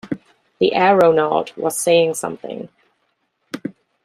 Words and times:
The 0.59 0.73
aeronaut 0.73 1.55
was 1.55 1.79
saying 1.79 2.15
something. 2.15 2.69